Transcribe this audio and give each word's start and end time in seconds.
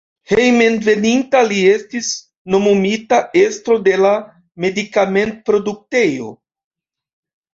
Hejmenveninta 0.29 1.41
li 1.49 1.57
estis 1.73 2.07
nomumita 2.55 3.19
estro 3.43 3.77
de 3.89 3.93
la 4.05 4.13
medikamentproduktejo. 4.65 6.33